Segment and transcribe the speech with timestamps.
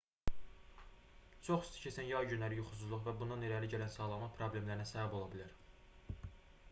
[1.47, 5.55] çox isti keçən yay günləri yuxusuzluq və bundan irəli gələn sağlamlıq problemlərinə səbəb ola bilər